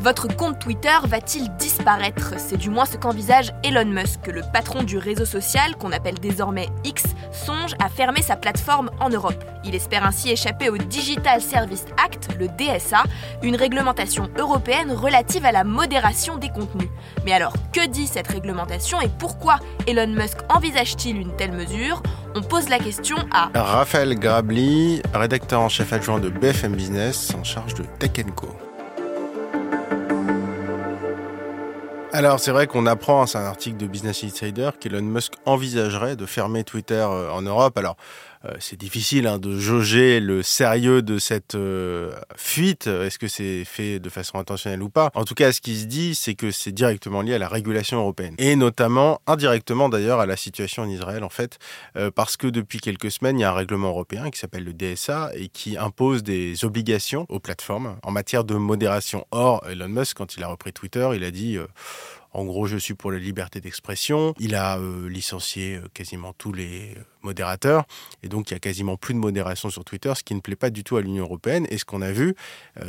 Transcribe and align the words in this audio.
Votre 0.00 0.34
compte 0.34 0.58
Twitter 0.58 0.96
va-t-il 1.04 1.54
disparaître? 1.56 2.32
C'est 2.38 2.56
du 2.56 2.70
moins 2.70 2.86
ce 2.86 2.96
qu'envisage 2.96 3.52
Elon 3.62 3.84
Musk, 3.84 4.28
le 4.28 4.40
patron 4.50 4.82
du 4.82 4.96
réseau 4.96 5.26
social 5.26 5.76
qu'on 5.76 5.92
appelle 5.92 6.18
désormais 6.18 6.70
X, 6.84 7.04
songe 7.32 7.74
à 7.78 7.90
fermer 7.90 8.22
sa 8.22 8.36
plateforme 8.36 8.90
en 8.98 9.10
Europe. 9.10 9.44
Il 9.62 9.74
espère 9.74 10.06
ainsi 10.06 10.30
échapper 10.30 10.70
au 10.70 10.78
Digital 10.78 11.42
Service 11.42 11.84
Act, 12.02 12.30
le 12.38 12.48
DSA, 12.48 13.02
une 13.42 13.56
réglementation 13.56 14.30
européenne 14.38 14.90
relative 14.90 15.44
à 15.44 15.52
la 15.52 15.64
modération 15.64 16.38
des 16.38 16.48
contenus. 16.48 16.88
Mais 17.26 17.32
alors, 17.34 17.52
que 17.74 17.86
dit 17.86 18.06
cette 18.06 18.28
réglementation 18.28 19.02
et 19.02 19.10
pourquoi 19.18 19.58
Elon 19.86 20.14
Musk 20.14 20.38
envisage-t-il 20.48 21.18
une 21.18 21.36
telle 21.36 21.52
mesure? 21.52 22.02
On 22.34 22.40
pose 22.40 22.70
la 22.70 22.78
question 22.78 23.18
à 23.32 23.50
Raphaël 23.54 24.18
Grabli, 24.18 25.02
rédacteur 25.12 25.60
en 25.60 25.68
chef 25.68 25.92
adjoint 25.92 26.20
de 26.20 26.30
BFM 26.30 26.74
Business 26.74 27.34
en 27.38 27.44
charge 27.44 27.74
de 27.74 27.82
Tech 27.98 28.12
Co. 28.34 28.48
Alors 32.20 32.38
c'est 32.38 32.50
vrai 32.50 32.66
qu'on 32.66 32.84
apprend, 32.84 33.24
c'est 33.24 33.38
un 33.38 33.46
article 33.46 33.78
de 33.78 33.86
Business 33.86 34.22
Insider, 34.24 34.72
qu'Elon 34.78 35.00
Musk 35.00 35.32
envisagerait 35.46 36.16
de 36.16 36.26
fermer 36.26 36.64
Twitter 36.64 36.96
euh, 36.96 37.30
en 37.30 37.40
Europe. 37.40 37.78
Alors 37.78 37.96
c'est 38.58 38.78
difficile 38.78 39.26
hein, 39.26 39.38
de 39.38 39.58
jauger 39.58 40.18
le 40.18 40.42
sérieux 40.42 41.02
de 41.02 41.18
cette 41.18 41.54
euh, 41.54 42.12
fuite. 42.36 42.86
Est-ce 42.86 43.18
que 43.18 43.28
c'est 43.28 43.64
fait 43.64 43.98
de 43.98 44.08
façon 44.08 44.38
intentionnelle 44.38 44.82
ou 44.82 44.88
pas? 44.88 45.10
En 45.14 45.24
tout 45.24 45.34
cas, 45.34 45.52
ce 45.52 45.60
qui 45.60 45.78
se 45.78 45.84
dit, 45.84 46.14
c'est 46.14 46.34
que 46.34 46.50
c'est 46.50 46.72
directement 46.72 47.20
lié 47.20 47.34
à 47.34 47.38
la 47.38 47.48
régulation 47.48 47.98
européenne. 47.98 48.34
Et 48.38 48.56
notamment, 48.56 49.20
indirectement 49.26 49.88
d'ailleurs, 49.88 50.20
à 50.20 50.26
la 50.26 50.36
situation 50.36 50.84
en 50.84 50.88
Israël, 50.88 51.22
en 51.22 51.28
fait, 51.28 51.58
parce 52.14 52.36
que 52.36 52.46
depuis 52.46 52.80
quelques 52.80 53.10
semaines, 53.10 53.38
il 53.38 53.42
y 53.42 53.44
a 53.44 53.50
un 53.50 53.54
règlement 53.54 53.88
européen 53.88 54.30
qui 54.30 54.38
s'appelle 54.38 54.64
le 54.64 54.72
DSA 54.72 55.30
et 55.34 55.48
qui 55.48 55.76
impose 55.76 56.22
des 56.22 56.64
obligations 56.64 57.26
aux 57.28 57.40
plateformes 57.40 57.96
en 58.02 58.10
matière 58.10 58.44
de 58.44 58.54
modération. 58.54 59.26
Or, 59.30 59.66
Elon 59.68 59.88
Musk, 59.88 60.16
quand 60.16 60.36
il 60.36 60.42
a 60.44 60.48
repris 60.48 60.72
Twitter, 60.72 61.08
il 61.14 61.24
a 61.24 61.30
dit... 61.30 61.58
En 62.32 62.44
gros, 62.44 62.66
je 62.66 62.76
suis 62.76 62.94
pour 62.94 63.10
la 63.10 63.18
liberté 63.18 63.60
d'expression. 63.60 64.34
Il 64.38 64.54
a 64.54 64.78
euh, 64.78 65.08
licencié 65.08 65.76
euh, 65.76 65.88
quasiment 65.92 66.32
tous 66.32 66.52
les 66.52 66.94
euh, 67.24 67.26
modérateurs. 67.26 67.84
Et 68.22 68.28
donc, 68.28 68.50
il 68.50 68.54
y 68.54 68.56
a 68.56 68.60
quasiment 68.60 68.96
plus 68.96 69.14
de 69.14 69.18
modération 69.18 69.70
sur 69.70 69.84
Twitter, 69.84 70.12
ce 70.16 70.22
qui 70.22 70.34
ne 70.34 70.40
plaît 70.40 70.56
pas 70.56 70.70
du 70.70 70.84
tout 70.84 70.96
à 70.96 71.00
l'Union 71.00 71.24
européenne. 71.24 71.66
Et 71.70 71.78
ce 71.78 71.84
qu'on 71.84 72.02
a 72.02 72.12
vu, 72.12 72.34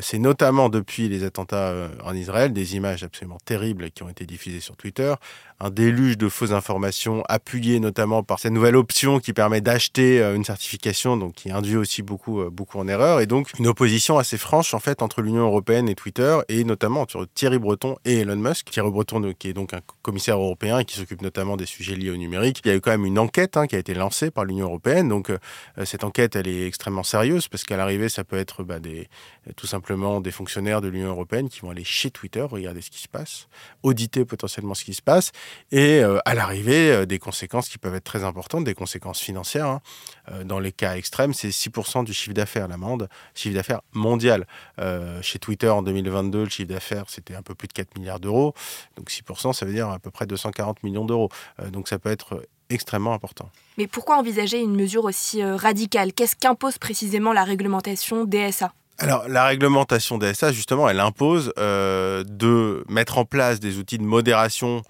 c'est 0.00 0.18
notamment 0.18 0.68
depuis 0.68 1.08
les 1.08 1.24
attentats 1.24 1.90
en 2.04 2.14
Israël, 2.14 2.52
des 2.52 2.76
images 2.76 3.02
absolument 3.02 3.38
terribles 3.44 3.90
qui 3.90 4.02
ont 4.02 4.08
été 4.08 4.26
diffusées 4.26 4.60
sur 4.60 4.76
Twitter, 4.76 5.14
un 5.58 5.70
déluge 5.70 6.16
de 6.16 6.28
fausses 6.28 6.52
informations 6.52 7.22
appuyées 7.28 7.80
notamment 7.80 8.22
par 8.22 8.38
cette 8.38 8.52
nouvelle 8.52 8.76
option 8.76 9.18
qui 9.18 9.32
permet 9.32 9.60
d'acheter 9.60 10.22
une 10.22 10.44
certification, 10.44 11.16
donc 11.16 11.34
qui 11.34 11.50
induit 11.50 11.76
aussi 11.76 12.02
beaucoup, 12.02 12.44
beaucoup 12.50 12.78
en 12.78 12.88
erreur. 12.88 13.20
Et 13.20 13.26
donc, 13.26 13.50
une 13.58 13.66
opposition 13.66 14.18
assez 14.18 14.38
franche, 14.38 14.74
en 14.74 14.80
fait, 14.80 15.02
entre 15.02 15.22
l'Union 15.22 15.42
européenne 15.42 15.88
et 15.88 15.94
Twitter, 15.94 16.38
et 16.48 16.64
notamment 16.64 17.02
entre 17.02 17.26
Thierry 17.34 17.58
Breton 17.58 17.96
et 18.04 18.20
Elon 18.20 18.36
Musk. 18.36 18.70
Thierry 18.70 18.90
Breton 18.90 19.20
qui 19.38 19.48
est 19.48 19.52
donc 19.52 19.74
un 19.74 19.80
commissaire 20.02 20.36
européen 20.36 20.84
qui 20.84 20.96
s'occupe 20.96 21.22
notamment 21.22 21.56
des 21.56 21.66
sujets 21.66 21.96
liés 21.96 22.10
au 22.10 22.16
numérique. 22.16 22.60
Il 22.64 22.68
y 22.68 22.70
a 22.70 22.76
eu 22.76 22.80
quand 22.80 22.90
même 22.90 23.04
une 23.04 23.18
enquête 23.18 23.56
hein, 23.56 23.66
qui 23.66 23.76
a 23.76 23.78
été 23.78 23.94
lancée 23.94 24.19
par 24.28 24.44
l'Union 24.44 24.66
européenne. 24.66 25.08
Donc 25.08 25.30
euh, 25.30 25.38
cette 25.84 26.04
enquête, 26.04 26.36
elle 26.36 26.48
est 26.48 26.66
extrêmement 26.66 27.02
sérieuse 27.02 27.48
parce 27.48 27.64
qu'à 27.64 27.76
l'arrivée, 27.76 28.10
ça 28.10 28.24
peut 28.24 28.36
être 28.36 28.62
bah, 28.62 28.76
tout 29.56 29.66
simplement 29.66 30.20
des 30.20 30.30
fonctionnaires 30.30 30.82
de 30.82 30.88
l'Union 30.88 31.08
européenne 31.08 31.48
qui 31.48 31.60
vont 31.60 31.70
aller 31.70 31.84
chez 31.84 32.10
Twitter, 32.10 32.42
regarder 32.42 32.82
ce 32.82 32.90
qui 32.90 33.00
se 33.00 33.08
passe, 33.08 33.48
auditer 33.82 34.24
potentiellement 34.24 34.74
ce 34.74 34.84
qui 34.84 34.92
se 34.92 35.02
passe, 35.02 35.32
et 35.70 36.02
euh, 36.02 36.18
à 36.26 36.34
l'arrivée, 36.34 36.92
euh, 36.92 37.06
des 37.06 37.18
conséquences 37.18 37.68
qui 37.68 37.78
peuvent 37.78 37.94
être 37.94 38.04
très 38.04 38.24
importantes, 38.24 38.64
des 38.64 38.74
conséquences 38.74 39.20
financières. 39.20 39.66
Hein. 39.66 39.80
dans 40.44 40.58
les 40.58 40.72
cas 40.72 40.96
extrêmes, 40.96 41.32
c'est 41.32 41.48
6% 41.48 42.04
du 42.04 42.12
chiffre 42.12 42.34
d'affaires, 42.34 42.68
l'amende, 42.68 43.08
chiffre 43.34 43.54
d'affaires 43.54 43.80
mondial. 43.92 44.46
chez 45.22 45.38
Twitter 45.38 45.68
en 45.68 45.82
2022, 45.82 46.44
le 46.44 46.50
chiffre 46.50 46.68
d'affaires, 46.68 47.04
c'était 47.08 47.34
un 47.34 47.42
peu 47.42 47.54
plus 47.54 47.68
de 47.68 47.72
4 47.72 47.96
milliards 47.96 48.20
d'euros. 48.20 48.54
Donc 48.96 49.10
6%, 49.10 49.52
ça 49.52 49.64
veut 49.64 49.72
dire 49.72 49.88
à 49.88 49.98
peu 49.98 50.10
près 50.10 50.26
240 50.26 50.82
millions 50.82 51.04
d'euros. 51.04 51.28
Donc 51.72 51.88
ça 51.88 51.98
peut 51.98 52.10
être 52.10 52.42
extrêmement 52.70 53.12
important. 53.12 53.50
Mais 53.78 53.86
pourquoi 53.86 54.16
envisager 54.18 54.60
une 54.60 54.74
mesure 54.74 55.04
aussi 55.04 55.42
euh, 55.42 55.56
radicale? 55.56 56.12
Qu'est-ce 56.12 56.36
qu'impose 56.36 56.78
précisément 56.78 57.32
la 57.32 57.44
réglementation 57.44 58.24
DSA 58.24 58.72
alors, 59.02 59.26
la 59.28 59.46
réglementation 59.46 60.18
DSA, 60.18 60.52
justement, 60.52 60.86
elle 60.86 61.00
impose 61.00 61.54
euh, 61.56 62.22
de 62.22 62.84
mettre 62.86 63.16
en 63.16 63.24
place 63.24 63.58
des 63.58 63.78
outils 63.78 63.96
de 63.96 64.04
modération 64.04 64.82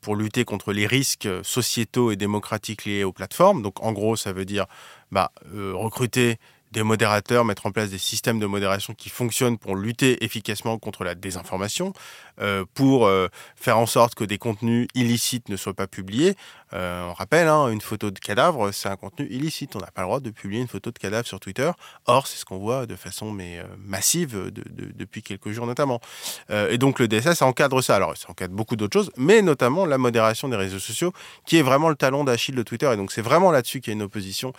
pour 0.00 0.16
lutter 0.16 0.44
contre 0.44 0.72
les 0.72 0.84
risques 0.84 1.28
sociétaux 1.44 2.10
et 2.10 2.16
démocratiques 2.16 2.84
liés 2.84 3.04
aux 3.04 3.12
plateformes. 3.12 3.62
Donc, 3.62 3.80
en 3.84 3.92
gros, 3.92 4.16
ça 4.16 4.32
veut 4.32 4.44
dire 4.44 4.66
bah, 5.12 5.30
recruter 5.52 6.38
des 6.72 6.82
modérateurs, 6.82 7.44
mettre 7.44 7.66
en 7.66 7.72
place 7.72 7.90
des 7.90 7.98
systèmes 7.98 8.38
de 8.38 8.46
modération 8.46 8.94
qui 8.94 9.08
fonctionnent 9.08 9.58
pour 9.58 9.74
lutter 9.74 10.24
efficacement 10.24 10.78
contre 10.78 11.04
la 11.04 11.14
désinformation, 11.14 11.92
euh, 12.40 12.64
pour 12.74 13.06
euh, 13.06 13.28
faire 13.56 13.78
en 13.78 13.86
sorte 13.86 14.14
que 14.14 14.24
des 14.24 14.38
contenus 14.38 14.86
illicites 14.94 15.48
ne 15.48 15.56
soient 15.56 15.74
pas 15.74 15.88
publiés. 15.88 16.34
Euh, 16.72 17.08
on 17.08 17.12
rappelle, 17.12 17.48
hein, 17.48 17.68
une 17.68 17.80
photo 17.80 18.10
de 18.10 18.18
cadavre, 18.18 18.72
c'est 18.72 18.88
un 18.88 18.96
contenu 18.96 19.26
illicite. 19.30 19.76
On 19.76 19.80
n'a 19.80 19.90
pas 19.90 20.02
le 20.02 20.06
droit 20.06 20.20
de 20.20 20.30
publier 20.30 20.60
une 20.60 20.68
photo 20.68 20.90
de 20.90 20.98
cadavre 20.98 21.26
sur 21.26 21.40
Twitter. 21.40 21.70
Or, 22.06 22.26
c'est 22.26 22.38
ce 22.38 22.44
qu'on 22.44 22.58
voit 22.58 22.86
de 22.86 22.96
façon 22.96 23.30
mais, 23.30 23.62
massive 23.78 24.50
depuis 24.52 25.22
quelques 25.22 25.50
jours 25.50 25.66
notamment. 25.66 26.00
et 26.48 26.78
donc 26.78 26.98
le 26.98 27.08
DSA, 27.08 27.34
ça 27.34 27.46
encadre 27.46 27.82
ça. 27.82 27.96
Alors, 27.96 28.16
ça 28.16 28.30
encadre 28.30 28.54
beaucoup 28.54 28.76
d'autres 28.76 28.98
choses, 28.98 29.10
mais 29.16 29.42
notamment 29.42 29.86
la 29.86 29.98
modération 29.98 30.48
des 30.48 30.56
réseaux 30.56 30.78
sociaux, 30.78 31.12
qui 31.46 31.56
est 31.58 31.62
vraiment 31.62 31.88
le 31.88 31.96
talon 31.96 32.24
d'Achille 32.24 32.54
de 32.54 32.62
Twitter. 32.62 32.90
Et 32.92 32.96
donc 32.96 33.12
c'est 33.12 33.22
vraiment 33.22 33.50
là-dessus 33.50 33.80
qu'il 33.80 33.92
y 33.92 33.94
a 33.94 33.96
une 33.96 34.02
opposition 34.02 34.52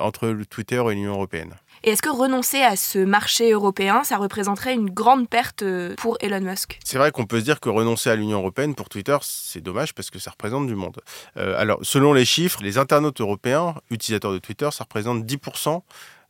entre 0.00 0.28
le 0.28 0.46
Twitter 0.46 0.82
et 0.86 0.94
l'Union 0.94 1.12
européenne. 1.12 1.54
Et 1.84 1.90
est-ce 1.90 2.02
que 2.02 2.08
renoncer 2.10 2.62
à 2.62 2.76
ce 2.76 2.98
marché 2.98 3.50
européen, 3.50 4.04
ça 4.04 4.16
représenterait 4.16 4.74
une 4.74 4.90
grande 4.90 5.28
perte 5.28 5.62
euh, 5.62 5.94
pour 5.96 6.16
Elon 6.20 6.40
Musk? 6.40 6.78
C'est 6.84 6.98
vrai 6.98 7.10
qu'on 7.10 7.26
peut 7.26 7.40
se 7.40 7.44
dire 7.44 7.58
que 7.58 7.68
renoncer 7.68 8.08
à 8.08 8.14
l'Union 8.14 8.38
européenne 8.38 8.74
pour 8.74 8.88
Twitter, 8.88 9.16
c'est 9.22 9.60
dommage 9.60 9.92
parce 9.92 10.10
que 10.10 10.18
ça 10.18 10.30
représente 10.30 10.66
du 10.66 10.76
monde. 10.76 11.00
Euh, 11.36 11.51
alors, 11.56 11.78
selon 11.82 12.12
les 12.12 12.24
chiffres, 12.24 12.62
les 12.62 12.78
internautes 12.78 13.20
européens, 13.20 13.74
utilisateurs 13.90 14.32
de 14.32 14.38
Twitter, 14.38 14.68
ça 14.72 14.84
représente 14.84 15.24
10% 15.24 15.82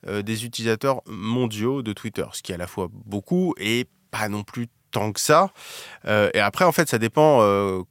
euh, 0.06 0.22
des 0.22 0.44
utilisateurs 0.44 1.02
mondiaux 1.06 1.82
de 1.82 1.92
Twitter, 1.92 2.24
ce 2.32 2.42
qui 2.42 2.52
est 2.52 2.56
à 2.56 2.58
la 2.58 2.66
fois 2.66 2.88
beaucoup 2.90 3.54
et 3.58 3.86
pas 4.10 4.28
non 4.28 4.42
plus 4.42 4.68
tant 4.90 5.10
que 5.12 5.20
ça. 5.20 5.52
et 6.06 6.38
après, 6.38 6.66
en 6.66 6.72
fait, 6.72 6.86
ça 6.86 6.98
dépend 6.98 7.40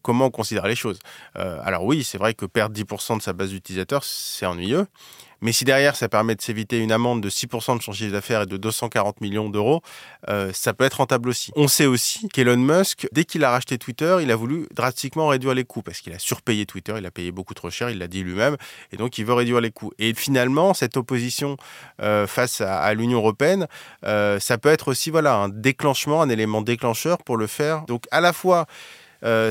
comment 0.03 0.27
on 0.27 0.29
considère 0.29 0.67
les 0.67 0.75
choses. 0.75 0.99
alors 1.33 1.83
oui, 1.83 2.03
c'est 2.03 2.19
vrai 2.19 2.35
que 2.35 2.45
perdre 2.45 2.75
10% 2.75 3.17
de 3.17 3.23
sa 3.23 3.33
base 3.33 3.49
d'utilisateurs, 3.49 4.03
c'est 4.03 4.45
ennuyeux. 4.45 4.85
Mais 5.41 5.51
si 5.51 5.65
derrière, 5.65 5.95
ça 5.95 6.07
permet 6.07 6.35
de 6.35 6.41
s'éviter 6.41 6.77
une 6.77 6.91
amende 6.91 7.21
de 7.21 7.29
6% 7.29 7.77
de 7.77 7.81
son 7.81 7.91
chiffre 7.91 8.11
d'affaires 8.11 8.43
et 8.43 8.45
de 8.45 8.57
240 8.57 9.21
millions 9.21 9.49
d'euros, 9.49 9.81
euh, 10.29 10.51
ça 10.53 10.73
peut 10.73 10.83
être 10.83 10.95
rentable 10.95 11.29
aussi. 11.29 11.51
On 11.55 11.67
sait 11.67 11.87
aussi 11.87 12.29
qu'Elon 12.29 12.57
Musk, 12.57 13.07
dès 13.11 13.25
qu'il 13.25 13.43
a 13.43 13.49
racheté 13.49 13.79
Twitter, 13.79 14.17
il 14.21 14.31
a 14.31 14.35
voulu 14.35 14.67
drastiquement 14.75 15.27
réduire 15.27 15.55
les 15.55 15.63
coûts 15.63 15.81
parce 15.81 16.01
qu'il 16.01 16.13
a 16.13 16.19
surpayé 16.19 16.67
Twitter, 16.67 16.93
il 16.97 17.05
a 17.05 17.11
payé 17.11 17.31
beaucoup 17.31 17.55
trop 17.55 17.71
cher, 17.71 17.89
il 17.89 17.97
l'a 17.97 18.07
dit 18.07 18.23
lui-même, 18.23 18.55
et 18.91 18.97
donc 18.97 19.17
il 19.17 19.25
veut 19.25 19.33
réduire 19.33 19.61
les 19.61 19.71
coûts. 19.71 19.91
Et 19.97 20.13
finalement, 20.13 20.75
cette 20.75 20.95
opposition 20.95 21.57
euh, 22.01 22.27
face 22.27 22.61
à, 22.61 22.93
l'Union 22.93 23.17
européenne, 23.17 23.67
euh, 24.05 24.39
ça 24.39 24.59
peut 24.59 24.69
être 24.69 24.89
aussi 24.89 25.09
voilà 25.09 25.35
un 25.35 25.49
déclenchement, 25.49 26.21
un 26.21 26.29
élément 26.29 26.61
déclencheur 26.61 27.17
pour 27.17 27.37
le 27.37 27.47
faire. 27.47 27.85
Donc 27.85 28.05
à 28.11 28.21
la 28.21 28.33
fois, 28.33 28.67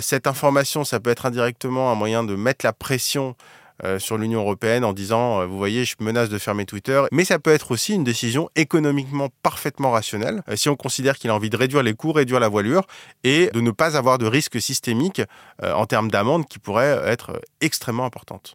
cette 0.01 0.27
information, 0.27 0.83
ça 0.83 0.99
peut 0.99 1.11
être 1.11 1.27
indirectement 1.27 1.93
un 1.93 1.95
moyen 1.95 2.25
de 2.25 2.35
mettre 2.35 2.67
la 2.67 2.73
pression 2.73 3.37
euh, 3.85 3.99
sur 3.99 4.19
l'Union 4.19 4.41
européenne 4.41 4.85
en 4.85 4.93
disant, 4.93 5.41
euh, 5.41 5.47
vous 5.47 5.57
voyez, 5.57 5.85
je 5.85 5.97
menace 6.01 6.29
de 6.29 6.39
fermer 6.39 6.67
Twitter. 6.67 7.03
Mais 7.13 7.25
ça 7.25 7.39
peut 7.39 7.53
être 7.53 7.71
aussi 7.71 7.95
une 7.95 8.05
décision 8.05 8.51
économiquement 8.57 9.29
parfaitement 9.43 9.91
rationnelle 9.91 10.43
euh, 10.49 10.57
si 10.57 10.69
on 10.69 10.77
considère 10.77 11.17
qu'il 11.17 11.31
a 11.31 11.35
envie 11.35 11.51
de 11.51 11.57
réduire 11.57 11.83
les 11.83 11.95
coûts, 11.95 12.13
réduire 12.13 12.41
la 12.41 12.49
voilure 12.49 12.83
et 13.25 13.51
de 13.53 13.61
ne 13.61 13.71
pas 13.71 13.97
avoir 13.97 14.19
de 14.19 14.27
risque 14.27 14.61
systémique 14.61 15.23
en 15.63 15.87
termes 15.87 16.11
d'amende 16.11 16.47
qui 16.47 16.59
pourrait 16.59 17.01
être 17.07 17.41
extrêmement 17.61 18.05
importante. 18.05 18.55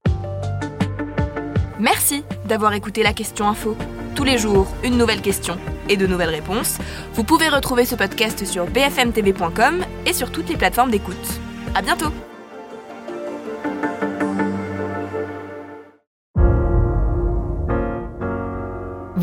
Merci 1.79 2.23
d'avoir 2.45 2.73
écouté 2.73 3.03
la 3.03 3.13
question 3.13 3.47
info. 3.47 3.75
Tous 4.15 4.23
les 4.23 4.37
jours, 4.37 4.67
une 4.83 4.97
nouvelle 4.97 5.21
question 5.21 5.57
et 5.89 5.97
de 5.97 6.07
nouvelles 6.07 6.29
réponses. 6.29 6.77
Vous 7.13 7.23
pouvez 7.23 7.49
retrouver 7.49 7.85
ce 7.85 7.95
podcast 7.95 8.45
sur 8.45 8.65
bfmtv.com 8.65 9.85
et 10.05 10.13
sur 10.13 10.31
toutes 10.31 10.49
les 10.49 10.57
plateformes 10.57 10.91
d'écoute. 10.91 11.39
À 11.73 11.81
bientôt! 11.81 12.11